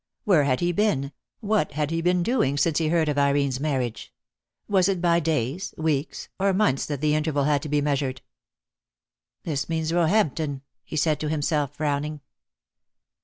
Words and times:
Where 0.23 0.45
had 0.45 0.61
he 0.61 0.71
been, 0.71 1.11
what 1.41 1.73
had 1.73 1.91
he 1.91 2.01
been 2.01 2.23
doing, 2.23 2.57
since 2.57 2.79
he 2.79 2.87
heard 2.87 3.07
of 3.07 3.19
Irene's 3.19 3.59
marriage? 3.59 4.11
Was 4.67 4.89
it 4.89 4.99
by 4.99 5.19
days, 5.19 5.75
weeks, 5.77 6.27
or 6.39 6.53
months 6.53 6.87
that 6.87 7.01
the 7.01 7.13
interval 7.13 7.43
had 7.43 7.61
to 7.61 7.69
be 7.69 7.81
measured? 7.81 8.23
"This 9.43 9.69
means 9.69 9.93
Roehampton," 9.93 10.63
he 10.83 10.95
said 10.95 11.19
to 11.19 11.29
himself, 11.29 11.75
frowning. 11.75 12.21